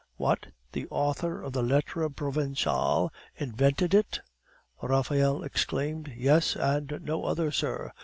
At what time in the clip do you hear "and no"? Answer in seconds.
6.27-7.25